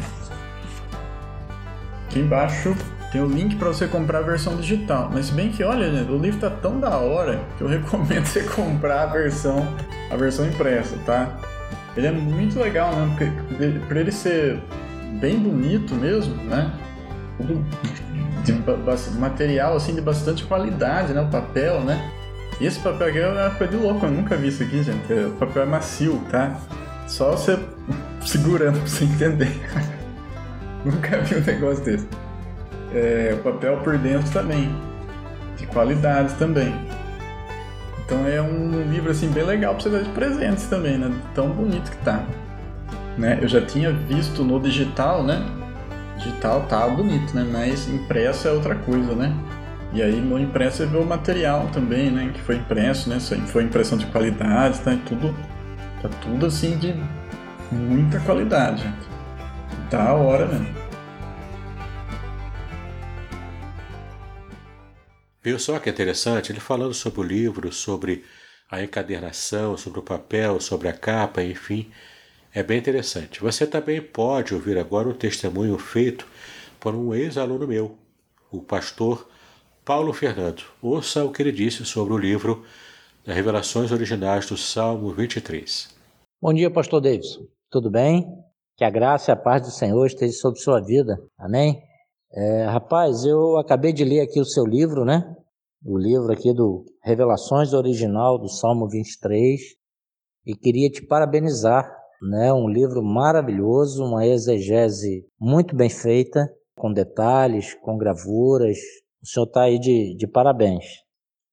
Aqui 2.07 2.21
embaixo 2.21 2.75
tem 3.13 3.21
o 3.21 3.27
link 3.27 3.57
para 3.57 3.69
você 3.69 3.87
comprar 3.87 4.21
a 4.21 4.23
versão 4.23 4.57
digital. 4.57 5.11
Mas 5.13 5.29
bem 5.29 5.51
que, 5.51 5.63
olha, 5.63 5.87
o 6.11 6.19
livro 6.19 6.41
tá 6.41 6.51
tão 6.51 6.81
da 6.81 6.97
hora 6.97 7.41
que 7.57 7.63
eu 7.63 7.69
recomendo 7.69 8.25
você 8.25 8.43
comprar 8.43 9.03
a 9.03 9.07
versão, 9.07 9.69
a 10.11 10.17
versão 10.17 10.47
impressa, 10.47 10.97
tá? 11.05 11.39
Ele 11.95 12.07
é 12.07 12.13
muito 12.13 12.59
legal, 12.59 12.95
né? 12.97 13.15
Porque 13.17 13.79
para 13.87 14.01
ele 14.01 14.11
ser 14.11 14.63
bem 15.21 15.39
bonito 15.39 15.95
mesmo, 15.95 16.35
né? 16.45 16.73
De 18.45 18.53
material 19.19 19.77
assim 19.77 19.95
de 19.95 20.01
bastante 20.01 20.45
qualidade, 20.45 21.13
né? 21.13 21.21
O 21.21 21.29
papel, 21.29 21.83
né? 21.83 22.11
Esse 22.67 22.81
papel 22.81 23.09
aqui 23.09 23.19
é 23.19 23.29
uma 23.29 23.51
coisa 23.51 23.77
de 23.77 23.83
louco, 23.83 24.07
eu 24.07 24.11
nunca 24.11 24.37
vi 24.37 24.49
isso 24.49 24.63
aqui, 24.63 24.83
gente. 24.83 25.13
O 25.13 25.33
papel 25.33 25.63
é 25.63 25.67
macio, 25.67 26.23
tá? 26.31 26.59
Só 27.07 27.33
você 27.33 27.59
segurando 28.25 28.79
pra 28.79 28.89
você 28.89 29.05
entender. 29.05 29.61
nunca 30.85 31.19
vi 31.21 31.37
um 31.37 31.41
negócio 31.41 31.85
desse 31.85 32.07
é, 32.95 33.35
o 33.35 33.43
papel 33.43 33.79
por 33.79 33.99
dentro 33.99 34.31
também, 34.33 34.75
de 35.57 35.67
qualidade 35.67 36.35
também. 36.35 36.75
Então 38.05 38.27
é 38.27 38.41
um 38.41 38.91
livro 38.91 39.11
assim 39.11 39.29
bem 39.29 39.45
legal 39.45 39.75
para 39.75 39.83
você 39.83 39.91
dar 39.91 40.03
de 40.03 40.11
presentes 40.11 40.67
também, 40.67 40.99
né? 40.99 41.13
Tão 41.35 41.49
bonito 41.49 41.91
que 41.91 41.97
tá. 41.99 42.25
Né? 43.17 43.39
Eu 43.41 43.49
já 43.49 43.61
tinha 43.61 43.93
visto 43.93 44.45
no 44.45 44.61
digital, 44.61 45.23
né? 45.23 45.43
Digital 46.19 46.63
tá 46.63 46.87
bonito, 46.89 47.35
né? 47.35 47.47
Mas 47.51 47.89
impresso 47.89 48.49
é 48.49 48.53
outra 48.53 48.75
coisa, 48.75 49.15
né? 49.15 49.35
E 49.95 50.03
aí 50.03 50.21
no 50.21 50.39
impresso 50.39 50.79
você 50.79 50.87
vê 50.87 50.97
o 50.97 51.05
material 51.05 51.69
também, 51.69 52.11
né? 52.11 52.31
Que 52.33 52.41
foi 52.41 52.57
impresso, 52.57 53.11
né? 53.11 53.19
Foi 53.21 53.63
impressão 53.63 53.99
de 53.99 54.07
qualidade, 54.07 54.81
tá 54.81 54.97
tudo, 55.07 55.35
tá 56.01 56.09
tudo 56.23 56.47
assim 56.47 56.79
de 56.79 56.95
muita 57.71 58.19
qualidade. 58.21 58.83
Da 59.91 60.15
hora, 60.15 60.47
né? 60.47 60.75
Viu 65.43 65.59
só 65.59 65.79
que 65.79 65.91
interessante? 65.91 66.53
Ele 66.53 66.61
falando 66.61 66.95
sobre 66.95 67.21
o 67.21 67.25
livro, 67.25 67.71
sobre 67.71 68.25
a 68.71 68.83
encadernação, 68.83 69.77
sobre 69.77 69.99
o 69.99 70.03
papel, 70.03 70.59
sobre 70.59 70.89
a 70.89 70.93
capa, 70.95 71.43
enfim. 71.43 71.91
É 72.55 72.63
bem 72.63 72.79
interessante. 72.79 73.41
Você 73.41 73.67
também 73.67 74.01
pode 74.01 74.55
ouvir 74.55 74.79
agora 74.79 75.09
um 75.09 75.13
testemunho 75.13 75.77
feito 75.77 76.27
por 76.81 76.95
um 76.95 77.15
ex-aluno 77.15 77.67
meu, 77.67 77.99
o 78.51 78.63
pastor 78.63 79.29
Paulo 79.85 80.13
Fernando. 80.13 80.63
Ouça 80.81 81.25
o 81.25 81.33
que 81.33 81.43
ele 81.43 81.51
disse 81.51 81.85
sobre 81.85 82.15
o 82.15 82.19
livro 82.19 82.65
das 83.27 83.35
Revelações 83.35 83.91
Originais 83.91 84.47
do 84.47 84.57
Salmo 84.57 85.13
23. 85.13 85.89
Bom 86.41 86.55
dia, 86.55 86.71
pastor 86.71 87.01
Davidson. 87.01 87.47
Tudo 87.69 87.91
bem? 87.91 88.25
Que 88.77 88.85
a 88.85 88.91
graça 88.91 89.33
e 89.33 89.35
a 89.35 89.37
paz 89.37 89.63
do 89.63 89.73
Senhor 89.73 90.07
esteja 90.07 90.35
sobre 90.35 90.61
sua 90.61 90.81
vida. 90.81 91.19
Amém? 91.37 91.83
É, 92.33 92.65
rapaz, 92.67 93.25
eu 93.25 93.57
acabei 93.59 93.93
de 93.93 94.05
ler 94.05 94.21
aqui 94.21 94.41
o 94.41 94.45
seu 94.45 94.65
livro, 94.65 95.05
né? 95.05 95.35
O 95.85 95.99
livro 95.99 96.33
aqui 96.33 96.55
do 96.55 96.85
Revelações 97.03 97.73
Original 97.73 98.39
do 98.39 98.49
Salmo 98.49 98.89
23 98.89 99.61
e 100.47 100.55
queria 100.55 100.91
te 100.91 101.05
parabenizar, 101.05 101.93
né? 102.31 102.53
Um 102.53 102.69
livro 102.69 103.03
maravilhoso, 103.03 104.05
uma 104.05 104.25
exegese 104.25 105.27
muito 105.41 105.75
bem 105.75 105.91
feita, 105.91 106.49
com 106.77 106.93
detalhes, 106.93 107.75
com 107.75 107.99
gravuras. 107.99 108.79
O 109.23 109.27
senhor 109.27 109.47
está 109.47 109.63
aí 109.63 109.79
de, 109.79 110.17
de 110.17 110.27
parabéns. 110.27 110.85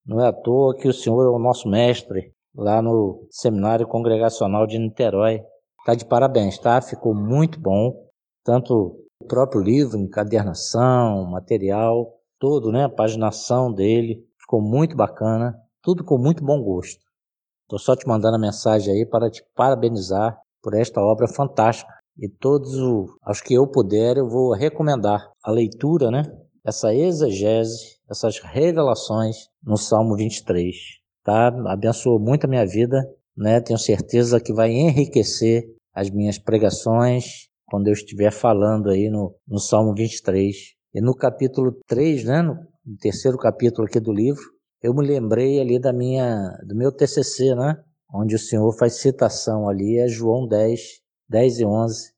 Não 0.06 0.20
é 0.20 0.28
à 0.28 0.34
toa 0.34 0.76
que 0.76 0.88
o 0.88 0.94
senhor 0.94 1.24
é 1.24 1.30
o 1.30 1.38
nosso 1.38 1.70
mestre 1.70 2.34
lá 2.56 2.82
no 2.82 3.28
Seminário 3.30 3.88
Congregacional 3.88 4.66
de 4.66 4.80
Niterói. 4.80 5.42
Está 5.80 5.94
de 5.94 6.06
parabéns, 6.06 6.58
tá? 6.58 6.82
Ficou 6.82 7.14
muito 7.14 7.60
bom, 7.60 7.94
tanto 8.44 9.00
o 9.22 9.26
próprio 9.28 9.62
livro, 9.62 10.00
encadernação, 10.00 11.26
material, 11.26 12.12
todo, 12.40 12.72
né? 12.72 12.86
A 12.86 12.90
paginação 12.90 13.72
dele 13.72 14.26
ficou 14.40 14.62
muito 14.62 14.96
bacana, 14.96 15.56
tudo 15.84 16.04
com 16.04 16.18
muito 16.18 16.44
bom 16.44 16.62
gosto. 16.64 17.02
Estou 17.64 17.78
só 17.78 17.96
te 17.96 18.08
mandando 18.08 18.36
a 18.36 18.40
mensagem 18.40 18.94
aí 18.94 19.06
para 19.06 19.30
te 19.30 19.44
parabenizar 19.56 20.40
por 20.62 20.74
esta 20.74 21.00
obra 21.02 21.28
fantástica. 21.28 21.94
E 22.18 22.28
todos 22.28 22.74
os, 22.74 23.42
que 23.42 23.54
eu 23.54 23.68
puder, 23.68 24.18
eu 24.18 24.28
vou 24.28 24.54
recomendar 24.54 25.32
a 25.44 25.52
leitura, 25.52 26.10
né? 26.10 26.24
Essa 26.66 26.94
exegese, 26.94 27.98
essas 28.10 28.40
revelações 28.40 29.50
no 29.64 29.78
Salmo 29.78 30.16
23. 30.16 30.76
Tá? 31.24 31.48
Abençoou 31.68 32.20
muito 32.20 32.46
a 32.46 32.48
minha 32.48 32.66
vida, 32.66 32.98
né? 33.36 33.62
Tenho 33.62 33.80
certeza 33.80 34.40
que 34.40 34.54
vai 34.54 34.72
enriquecer 34.72 35.66
as 35.94 36.10
minhas 36.10 36.38
pregações 36.38 37.50
quando 37.66 37.88
eu 37.88 37.94
estiver 37.94 38.32
falando 38.32 38.90
aí 38.90 39.10
no, 39.10 39.36
no 39.48 39.60
Salmo 39.60 39.94
23. 39.94 40.56
E 40.94 41.02
no 41.02 41.16
capítulo 41.16 41.78
3, 41.88 42.24
né, 42.26 42.42
no, 42.42 42.58
terceiro 43.00 43.38
capítulo 43.38 43.88
aqui 43.88 44.00
do 44.00 44.12
livro, 44.12 44.42
eu 44.82 44.94
me 44.94 45.06
lembrei 45.06 45.62
ali 45.62 45.80
da 45.80 45.94
minha, 45.94 46.58
do 46.66 46.76
meu 46.76 46.92
TCC, 46.92 47.54
né, 47.54 47.76
onde 48.12 48.34
o 48.34 48.40
Senhor 48.40 48.76
faz 48.78 48.96
citação 48.96 49.70
ali 49.70 50.02
a 50.02 50.08
João 50.08 50.48
10, 50.48 50.82
10 51.30 51.60
e 51.60 51.66
11, 51.66 52.12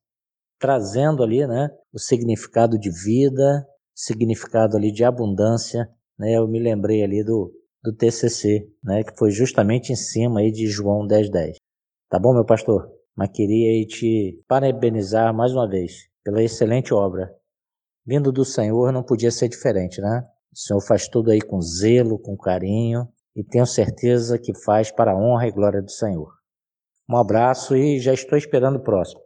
trazendo 0.57 1.21
ali, 1.21 1.45
né, 1.45 1.69
o 1.91 1.99
significado 1.99 2.79
de 2.79 2.89
vida, 2.89 3.67
significado 3.93 4.77
ali 4.77 4.91
de 4.91 5.03
abundância, 5.03 5.89
né, 6.17 6.37
eu 6.37 6.47
me 6.47 6.59
lembrei 6.59 7.03
ali 7.03 7.23
do, 7.23 7.51
do 7.83 7.93
TCC, 7.93 8.67
né, 8.83 9.03
que 9.03 9.17
foi 9.17 9.31
justamente 9.31 9.91
em 9.91 9.95
cima 9.95 10.39
aí 10.39 10.51
de 10.51 10.67
João 10.67 11.05
10, 11.05 11.29
10. 11.29 11.57
Tá 12.09 12.19
bom, 12.19 12.33
meu 12.33 12.45
pastor? 12.45 13.01
mas 13.15 13.29
queria 13.31 13.85
te 13.85 14.41
parabenizar 14.47 15.33
mais 15.33 15.53
uma 15.53 15.69
vez 15.69 16.09
pela 16.23 16.41
excelente 16.41 16.93
obra. 16.93 17.31
Vindo 18.05 18.31
do 18.31 18.43
Senhor 18.43 18.91
não 18.91 19.03
podia 19.03 19.31
ser 19.31 19.47
diferente, 19.47 20.01
né? 20.01 20.23
O 20.51 20.57
Senhor 20.57 20.81
faz 20.81 21.07
tudo 21.07 21.31
aí 21.31 21.41
com 21.41 21.61
zelo, 21.61 22.19
com 22.19 22.35
carinho 22.35 23.07
e 23.35 23.43
tenho 23.43 23.65
certeza 23.65 24.39
que 24.39 24.53
faz 24.63 24.91
para 24.91 25.11
a 25.11 25.15
honra 25.15 25.47
e 25.47 25.51
glória 25.51 25.81
do 25.81 25.91
Senhor. 25.91 26.33
Um 27.09 27.15
abraço 27.15 27.75
e 27.75 27.99
já 27.99 28.13
estou 28.13 28.37
esperando 28.37 28.77
o 28.77 28.83
próximo. 28.83 29.21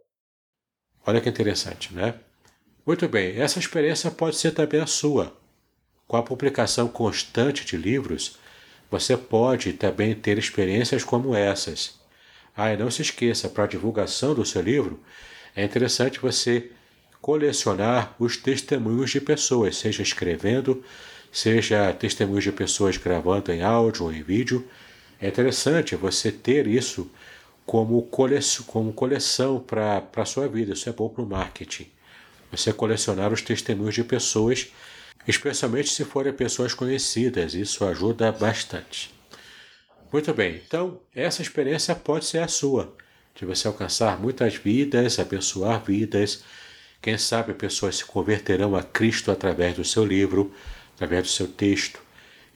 Olha 1.06 1.20
que 1.20 1.28
interessante, 1.28 1.94
né? 1.94 2.20
Muito 2.86 3.08
bem, 3.08 3.36
essa 3.40 3.58
experiência 3.58 4.12
pode 4.12 4.36
ser 4.36 4.52
também 4.52 4.80
a 4.80 4.86
sua. 4.86 5.36
Com 6.06 6.16
a 6.16 6.22
publicação 6.22 6.86
constante 6.86 7.66
de 7.66 7.76
livros, 7.76 8.38
você 8.88 9.16
pode 9.16 9.72
também 9.72 10.14
ter 10.14 10.38
experiências 10.38 11.02
como 11.02 11.34
essas. 11.34 11.98
Ah, 12.56 12.72
e 12.72 12.76
não 12.76 12.88
se 12.88 13.02
esqueça, 13.02 13.48
para 13.48 13.64
a 13.64 13.66
divulgação 13.66 14.34
do 14.34 14.44
seu 14.44 14.62
livro, 14.62 15.00
é 15.56 15.64
interessante 15.64 16.20
você 16.20 16.70
colecionar 17.20 18.14
os 18.20 18.36
testemunhos 18.36 19.10
de 19.10 19.20
pessoas, 19.20 19.78
seja 19.78 20.00
escrevendo, 20.00 20.84
seja 21.32 21.92
testemunhos 21.92 22.44
de 22.44 22.52
pessoas 22.52 22.96
gravando 22.96 23.50
em 23.50 23.62
áudio 23.62 24.04
ou 24.04 24.12
em 24.12 24.22
vídeo. 24.22 24.64
É 25.20 25.26
interessante 25.26 25.96
você 25.96 26.30
ter 26.30 26.68
isso 26.68 27.10
como, 27.64 28.00
coleção, 28.02 28.64
como 28.64 28.92
coleção 28.92 29.58
para 29.58 30.06
a 30.14 30.24
sua 30.24 30.46
vida. 30.46 30.74
Isso 30.74 30.88
é 30.88 30.92
bom 30.92 31.08
para 31.08 31.24
o 31.24 31.26
marketing. 31.26 31.95
Você 32.50 32.72
colecionar 32.72 33.32
os 33.32 33.42
testemunhos 33.42 33.94
de 33.94 34.04
pessoas, 34.04 34.68
especialmente 35.26 35.90
se 35.90 36.04
forem 36.04 36.32
pessoas 36.32 36.74
conhecidas. 36.74 37.54
Isso 37.54 37.84
ajuda 37.84 38.30
bastante. 38.32 39.14
Muito 40.12 40.32
bem, 40.32 40.62
então 40.66 41.00
essa 41.14 41.42
experiência 41.42 41.94
pode 41.94 42.24
ser 42.24 42.38
a 42.38 42.48
sua, 42.48 42.94
de 43.34 43.44
você 43.44 43.66
alcançar 43.66 44.20
muitas 44.20 44.54
vidas, 44.54 45.18
abençoar 45.18 45.82
vidas. 45.84 46.44
Quem 47.02 47.18
sabe 47.18 47.52
pessoas 47.52 47.96
se 47.96 48.04
converterão 48.04 48.76
a 48.76 48.82
Cristo 48.82 49.30
através 49.30 49.74
do 49.74 49.84
seu 49.84 50.04
livro, 50.04 50.54
através 50.94 51.24
do 51.24 51.28
seu 51.28 51.48
texto. 51.48 52.00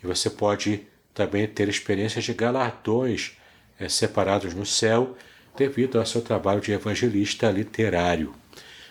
E 0.03 0.07
você 0.07 0.31
pode 0.31 0.87
também 1.12 1.46
ter 1.46 1.68
experiências 1.68 2.24
de 2.24 2.33
galardões 2.33 3.33
é, 3.79 3.88
separados 3.88 4.55
no 4.55 4.64
céu 4.64 5.16
devido 5.57 5.98
ao 5.98 6.07
seu 6.07 6.22
trabalho 6.22 6.61
de 6.61 6.72
evangelista 6.72 7.50
literário. 7.50 8.35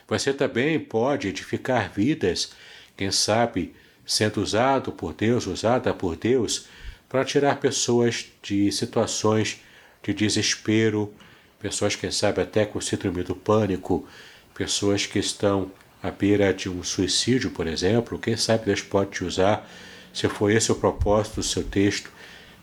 Você 0.10 0.34
também 0.34 0.80
pode 0.80 1.28
edificar 1.28 1.92
vidas, 1.94 2.52
quem 2.98 3.12
sabe 3.12 3.76
sendo 4.04 4.42
usado 4.42 4.92
por 4.92 5.14
Deus, 5.14 5.46
usada 5.46 5.94
por 5.94 6.16
Deus 6.16 6.66
para 7.08 7.24
tirar 7.24 7.60
pessoas 7.60 8.26
de 8.42 8.72
situações 8.72 9.62
de 10.02 10.12
desespero, 10.12 11.14
pessoas, 11.60 11.96
quem 11.96 12.10
sabe, 12.10 12.42
até 12.42 12.66
com 12.66 12.82
síndrome 12.82 13.22
do 13.22 13.36
pânico, 13.36 14.08
pessoas 14.56 15.06
que 15.06 15.20
estão 15.20 15.72
à 16.02 16.10
beira 16.10 16.52
de 16.54 16.70
um 16.70 16.84
suicídio, 16.84 17.52
por 17.52 17.68
exemplo. 17.68 18.18
Quem 18.18 18.36
sabe 18.36 18.66
Deus 18.66 18.82
pode 18.82 19.12
te 19.12 19.24
usar, 19.24 19.70
se 20.12 20.28
for 20.28 20.50
esse 20.50 20.72
o 20.72 20.76
propósito 20.76 21.36
do 21.36 21.44
seu 21.44 21.64
texto, 21.64 22.10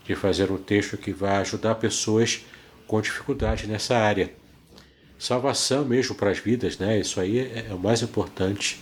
de 0.03 0.15
fazer 0.15 0.51
um 0.51 0.57
texto 0.57 0.97
que 0.97 1.13
vai 1.13 1.37
ajudar 1.37 1.75
pessoas 1.75 2.45
com 2.85 2.99
dificuldade 2.99 3.67
nessa 3.67 3.97
área. 3.97 4.33
Salvação 5.19 5.83
mesmo 5.83 6.15
para 6.15 6.29
as 6.29 6.37
vidas, 6.37 6.77
né? 6.77 6.99
Isso 6.99 7.19
aí 7.19 7.39
é, 7.39 7.67
é 7.69 7.73
o 7.73 7.79
mais 7.79 8.01
importante. 8.01 8.81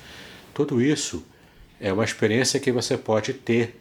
Tudo 0.53 0.81
isso 0.81 1.25
é 1.79 1.91
uma 1.91 2.03
experiência 2.03 2.59
que 2.59 2.71
você 2.71 2.97
pode 2.97 3.33
ter 3.33 3.79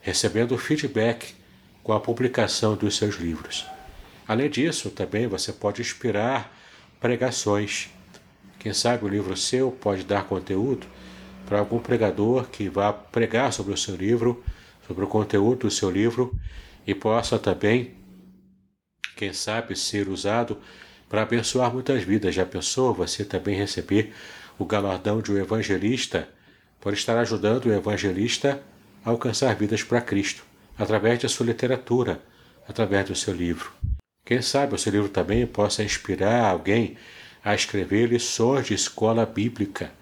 recebendo 0.00 0.56
feedback 0.58 1.34
com 1.82 1.92
a 1.92 2.00
publicação 2.00 2.76
dos 2.76 2.96
seus 2.96 3.16
livros. 3.16 3.66
Além 4.26 4.50
disso, 4.50 4.90
também 4.90 5.26
você 5.26 5.52
pode 5.52 5.80
inspirar 5.82 6.54
pregações. 7.00 7.90
Quem 8.58 8.72
sabe 8.72 9.04
o 9.04 9.08
livro 9.08 9.36
seu 9.36 9.70
pode 9.70 10.04
dar 10.04 10.24
conteúdo 10.24 10.86
para 11.46 11.58
algum 11.58 11.78
pregador 11.78 12.48
que 12.48 12.68
vá 12.68 12.92
pregar 12.92 13.52
sobre 13.52 13.74
o 13.74 13.76
seu 13.76 13.94
livro, 13.94 14.42
sobre 14.86 15.04
o 15.04 15.08
conteúdo 15.08 15.60
do 15.60 15.70
seu 15.70 15.90
livro 15.90 16.38
e 16.86 16.94
possa 16.94 17.38
também, 17.38 17.94
quem 19.16 19.32
sabe, 19.32 19.76
ser 19.76 20.08
usado 20.08 20.58
para 21.14 21.22
abençoar 21.22 21.72
muitas 21.72 22.02
vidas. 22.02 22.34
Já 22.34 22.44
pensou 22.44 22.92
você 22.92 23.24
também 23.24 23.54
receber 23.54 24.12
o 24.58 24.64
galardão 24.64 25.22
de 25.22 25.30
um 25.30 25.38
evangelista 25.38 26.28
por 26.80 26.92
estar 26.92 27.16
ajudando 27.18 27.66
o 27.66 27.72
evangelista 27.72 28.60
alcançar 29.04 29.54
vidas 29.54 29.84
para 29.84 30.00
Cristo, 30.00 30.42
através 30.76 31.20
da 31.20 31.28
sua 31.28 31.46
literatura, 31.46 32.20
através 32.68 33.06
do 33.06 33.14
seu 33.14 33.32
livro. 33.32 33.70
Quem 34.26 34.42
sabe 34.42 34.74
o 34.74 34.78
seu 34.78 34.90
livro 34.90 35.08
também 35.08 35.46
possa 35.46 35.84
inspirar 35.84 36.46
alguém 36.50 36.96
a 37.44 37.54
escrever 37.54 38.08
lições 38.08 38.66
de 38.66 38.74
escola 38.74 39.24
bíblica. 39.24 39.92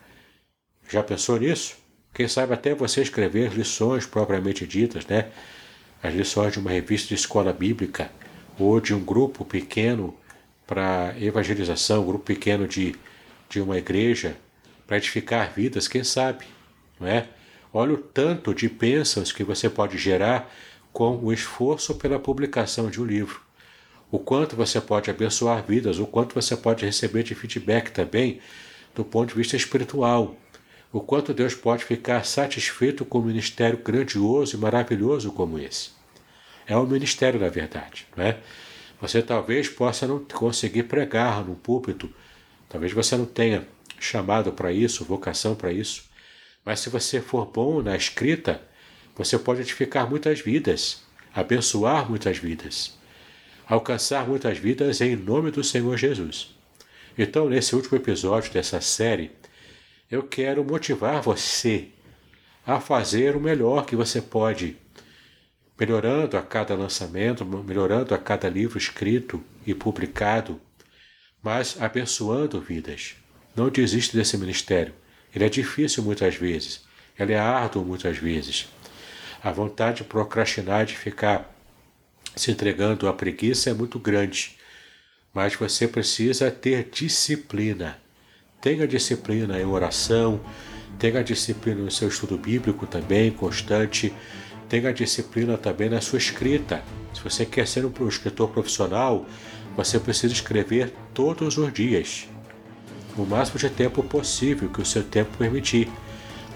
Já 0.89 1.03
pensou 1.03 1.39
nisso? 1.39 1.77
Quem 2.15 2.27
sabe 2.27 2.55
até 2.55 2.75
você 2.75 3.03
escrever 3.03 3.53
lições 3.53 4.07
propriamente 4.07 4.67
ditas, 4.67 5.05
né? 5.05 5.31
As 6.03 6.15
lições 6.15 6.55
de 6.55 6.59
uma 6.59 6.71
revista 6.71 7.09
de 7.09 7.17
escola 7.17 7.53
bíblica 7.53 8.11
ou 8.59 8.81
de 8.81 8.95
um 8.95 9.05
grupo 9.05 9.45
pequeno 9.45 10.17
para 10.73 11.15
evangelização, 11.21 12.03
grupo 12.03 12.25
pequeno 12.25 12.67
de, 12.67 12.97
de 13.47 13.61
uma 13.61 13.77
igreja 13.77 14.39
para 14.87 14.97
edificar 14.97 15.53
vidas, 15.53 15.87
quem 15.87 16.03
sabe, 16.03 16.47
não 16.99 17.07
é? 17.07 17.29
Olha 17.75 17.93
o 17.93 17.99
tanto 17.99 18.55
de 18.55 18.71
bênçãos 18.71 19.33
que 19.33 19.45
você 19.45 19.69
pode 19.69 19.99
gerar 19.99 20.51
com 20.91 21.19
o 21.19 21.31
esforço 21.31 21.97
pela 21.97 22.19
publicação 22.19 22.89
de 22.89 23.03
um 23.03 23.05
livro. 23.05 23.43
O 24.11 24.19
quanto 24.19 24.57
você 24.57 24.81
pode 24.81 25.11
abençoar 25.11 25.63
vidas, 25.63 25.99
o 25.99 26.07
quanto 26.07 26.35
você 26.35 26.57
pode 26.57 26.87
receber 26.87 27.23
de 27.23 27.35
feedback 27.35 27.91
também 27.91 28.41
do 28.95 29.05
ponto 29.05 29.29
de 29.29 29.35
vista 29.35 29.55
espiritual. 29.55 30.35
O 30.91 31.01
quanto 31.01 31.35
Deus 31.35 31.55
pode 31.55 31.85
ficar 31.85 32.25
satisfeito 32.25 33.05
com 33.05 33.19
um 33.19 33.25
ministério 33.25 33.77
grandioso 33.77 34.57
e 34.57 34.59
maravilhoso 34.59 35.33
como 35.33 35.59
esse. 35.59 35.91
É 36.67 36.75
um 36.75 36.87
ministério, 36.87 37.39
na 37.39 37.51
verdade, 37.51 38.07
não 38.17 38.25
é? 38.25 38.39
Você 39.03 39.21
talvez 39.21 39.69
possa 39.69 40.07
não 40.07 40.21
conseguir 40.21 40.85
pregar 40.85 41.45
no 41.45 41.57
púlpito, 41.57 42.09
talvez 42.69 42.93
você 42.93 43.17
não 43.17 43.27
tenha 43.27 43.67
chamado 43.99 44.53
para 44.53 44.73
isso, 44.73 45.05
vocação 45.05 45.57
para 45.57 45.73
isso, 45.73 46.05
mas 46.65 46.79
se 46.79 46.89
você 46.89 47.21
for 47.21 47.45
bom 47.45 47.83
na 47.83 47.97
escrita, 47.97 48.63
você 49.17 49.37
pode 49.37 49.63
edificar 49.63 50.09
muitas 50.09 50.41
vidas, 50.41 51.03
abençoar 51.35 52.09
muitas 52.09 52.39
vidas, 52.39 52.97
alcançar 53.67 54.25
muitas 54.25 54.57
vidas 54.57 55.01
em 55.01 55.17
nome 55.17 55.51
do 55.51 55.65
Senhor 55.65 55.97
Jesus. 55.97 56.55
Então, 57.19 57.49
nesse 57.49 57.75
último 57.75 57.99
episódio 57.99 58.53
dessa 58.53 58.81
série, 58.81 59.33
eu 60.09 60.23
quero 60.23 60.65
motivar 60.65 61.21
você 61.21 61.89
a 62.65 62.79
fazer 62.79 63.35
o 63.35 63.41
melhor 63.41 63.85
que 63.85 63.97
você 63.97 64.23
pode, 64.23 64.77
melhorando 65.83 66.37
a 66.37 66.43
cada 66.43 66.77
lançamento, 66.77 67.45
melhorando 67.45 68.15
a 68.15 68.19
cada 68.19 68.49
livro 68.49 68.79
escrito 68.79 69.43
e 69.67 69.75
publicado, 69.75 70.61
mas 71.43 71.77
abençoando 71.83 72.61
vidas. 72.61 73.17
Não 73.57 73.69
desiste 73.69 74.17
desse 74.17 74.39
ministério. 74.39 74.95
Ele 75.35 75.45
é 75.45 75.49
difícil 75.49 76.05
muitas 76.05 76.37
vezes, 76.37 76.85
ele 77.19 77.33
é 77.33 77.39
árduo 77.39 77.85
muitas 77.85 78.17
vezes. 78.17 78.69
A 79.43 79.51
vontade 79.51 79.99
de 79.99 80.05
procrastinar, 80.05 80.87
de 80.87 80.97
ficar 80.97 81.53
se 82.37 82.53
entregando 82.53 83.09
à 83.09 83.13
preguiça 83.13 83.71
é 83.71 83.75
muito 83.75 83.99
grande, 83.99 84.57
mas 85.35 85.57
você 85.57 85.89
precisa 85.89 86.49
ter 86.49 86.91
disciplina. 86.93 87.99
Tenha 88.61 88.87
disciplina 88.87 89.61
em 89.61 89.65
oração, 89.65 90.41
tenha 90.97 91.25
disciplina 91.25 91.83
no 91.83 91.91
seu 91.91 92.07
estudo 92.07 92.39
bíblico 92.39 92.87
também, 92.87 93.33
constante, 93.33 94.15
tenha 94.73 94.91
disciplina 94.91 95.59
também 95.59 95.91
na 95.91 96.01
sua 96.01 96.17
escrita. 96.17 96.83
Se 97.13 97.23
você 97.23 97.45
quer 97.45 97.69
ser 97.69 97.85
um 97.85 98.09
escritor 98.09 98.49
profissional, 98.49 99.27
você 99.77 100.01
precisa 100.01 100.33
escrever 100.33 100.95
todos 101.13 101.59
os 101.59 101.71
dias 101.75 102.27
o 103.15 103.27
máximo 103.27 103.59
de 103.59 103.69
tempo 103.69 104.03
possível 104.03 104.71
que 104.71 104.81
o 104.81 104.87
seu 104.87 105.05
tempo 105.05 105.37
permitir. 105.37 105.93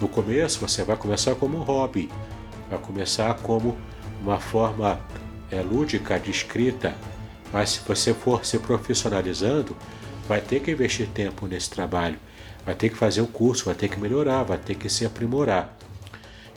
No 0.01 0.09
começo 0.09 0.59
você 0.59 0.83
vai 0.83 0.97
começar 0.97 1.35
como 1.35 1.59
um 1.59 1.61
hobby, 1.61 2.11
vai 2.71 2.79
começar 2.79 3.35
como 3.35 3.77
uma 4.23 4.41
forma 4.41 4.99
é, 5.51 5.61
lúdica 5.61 6.19
de 6.19 6.31
escrita, 6.31 6.95
mas 7.53 7.69
se 7.69 7.81
você 7.87 8.15
for 8.15 8.47
se 8.47 8.59
profissionalizando, 8.59 9.77
vai 10.27 10.41
ter 10.41 10.61
que 10.61 10.71
investir 10.71 11.07
tempo 11.09 11.47
nesse 11.47 11.69
trabalho, 11.69 12.19
vai 12.65 12.75
ter 12.75 12.89
que 12.89 12.97
fazer 12.97 13.21
um 13.21 13.27
curso, 13.27 13.67
vai 13.67 13.75
ter 13.75 13.89
que 13.89 14.01
melhorar, 14.01 14.43
vai 14.43 14.57
ter 14.57 14.75
que 14.75 14.89
se 14.89 15.05
aprimorar. 15.05 15.76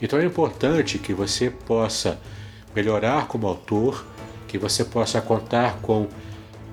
Então 0.00 0.18
é 0.18 0.24
importante 0.24 0.98
que 0.98 1.12
você 1.12 1.50
possa 1.50 2.18
melhorar 2.74 3.26
como 3.26 3.46
autor, 3.46 4.04
que 4.48 4.58
você 4.58 4.84
possa 4.84 5.20
contar 5.20 5.78
com, 5.80 6.08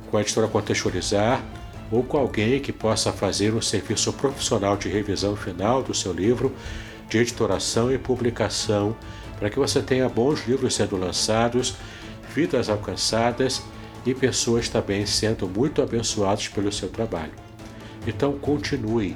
com 0.10 0.18
a 0.18 0.22
editora 0.22 0.48
Contextualizar, 0.48 1.44
ou 1.92 2.04
com 2.04 2.18
alguém 2.18 2.60
que 2.60 2.72
possa 2.72 3.12
fazer 3.12 3.54
um 3.54 3.62
serviço 3.62 4.12
profissional 4.14 4.76
de 4.76 4.90
revisão 4.90 5.36
final 5.36 5.82
do 5.82 5.94
seu 5.94 6.12
livro, 6.12 6.54
de 7.10 7.18
editoração 7.18 7.92
e 7.92 7.98
publicação, 7.98 8.96
para 9.40 9.50
que 9.50 9.60
você 9.60 9.82
tenha 9.82 10.10
bons 10.10 10.46
livros 10.48 10.76
sendo 10.76 10.98
lançados, 10.98 11.76
vidas 12.34 12.70
alcançadas 12.70 13.62
e 14.06 14.14
pessoas 14.14 14.68
também 14.68 15.06
sendo 15.06 15.48
muito 15.48 15.82
abençoadas 15.82 16.48
pelo 16.48 16.72
seu 16.72 16.90
trabalho. 16.90 17.32
Então 18.06 18.38
continue. 18.38 19.16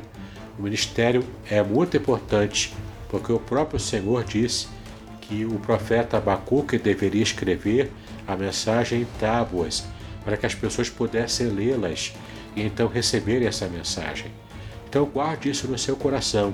O 0.57 0.63
ministério 0.63 1.23
é 1.49 1.63
muito 1.63 1.97
importante, 1.97 2.73
porque 3.11 3.33
o 3.33 3.39
próprio 3.39 3.77
Senhor 3.77 4.23
disse 4.23 4.67
que 5.19 5.45
o 5.45 5.59
profeta 5.59 6.17
Abacuque 6.17 6.77
deveria 6.77 7.21
escrever 7.21 7.91
a 8.25 8.37
mensagem 8.37 9.01
em 9.01 9.07
tábuas, 9.19 9.83
para 10.23 10.37
que 10.37 10.45
as 10.45 10.55
pessoas 10.55 10.89
pudessem 10.89 11.47
lê-las 11.47 12.13
e 12.55 12.61
então 12.61 12.87
receberem 12.87 13.47
essa 13.47 13.67
mensagem. 13.67 14.31
Então 14.87 15.05
guarde 15.05 15.49
isso 15.49 15.67
no 15.67 15.77
seu 15.77 15.95
coração. 15.97 16.53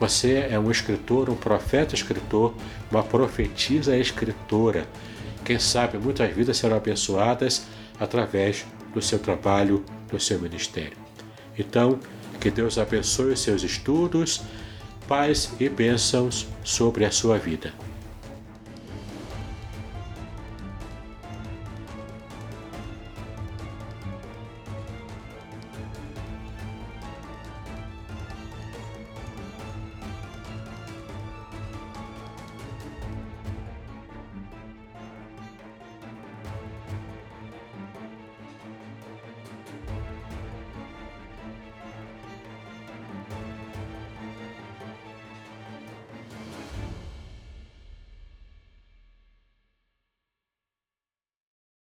Você 0.00 0.46
é 0.50 0.58
um 0.58 0.70
escritor, 0.70 1.28
um 1.28 1.36
profeta 1.36 1.94
escritor, 1.94 2.54
uma 2.90 3.02
profetisa 3.02 3.96
escritora. 3.96 4.86
Quem 5.44 5.58
sabe 5.58 5.98
muitas 5.98 6.34
vidas 6.34 6.56
serão 6.56 6.78
abençoadas 6.78 7.66
através 8.00 8.64
do 8.94 9.02
seu 9.02 9.18
trabalho, 9.18 9.84
do 10.10 10.18
seu 10.18 10.38
ministério. 10.38 10.96
Então, 11.58 11.98
que 12.40 12.50
Deus 12.50 12.78
abençoe 12.78 13.32
os 13.32 13.40
seus 13.40 13.62
estudos, 13.62 14.42
paz 15.08 15.50
e 15.60 15.68
bênçãos 15.68 16.46
sobre 16.62 17.04
a 17.04 17.10
sua 17.10 17.38
vida. 17.38 17.72